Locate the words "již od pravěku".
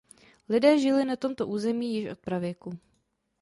1.95-2.77